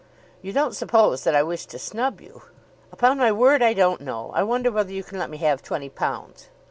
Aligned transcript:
"You 0.41 0.51
don't 0.51 0.73
suppose 0.75 1.23
that 1.25 1.35
I 1.35 1.43
wish 1.43 1.67
to 1.67 1.77
snub 1.77 2.21
you?" 2.21 2.41
"Upon 2.91 3.19
my 3.19 3.31
word 3.31 3.61
I 3.61 3.73
don't 3.75 4.01
know. 4.01 4.31
I 4.33 4.41
wonder 4.41 4.71
whether 4.71 4.91
you 4.91 5.03
can 5.03 5.19
let 5.19 5.29
me 5.29 5.37
have 5.37 5.61
twenty 5.61 5.89
pounds?" 5.89 6.49